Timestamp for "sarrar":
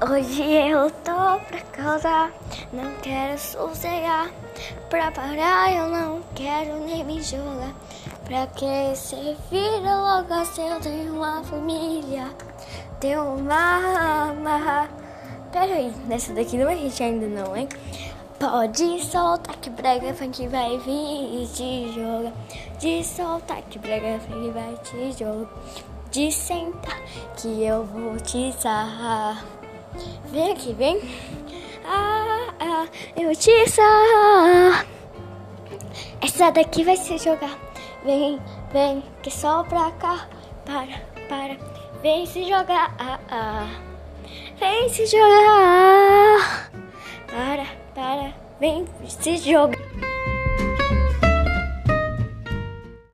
28.52-29.44, 33.68-34.86